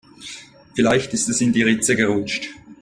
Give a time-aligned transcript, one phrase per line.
[0.73, 2.49] Vielleicht ist es in die Ritze gerutscht.